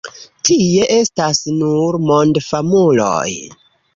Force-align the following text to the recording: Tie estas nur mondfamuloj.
Tie 0.47 0.85
estas 0.95 1.41
nur 1.59 1.99
mondfamuloj. 2.11 3.29